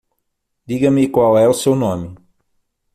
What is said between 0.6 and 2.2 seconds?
Diga-me qual é o seu nome.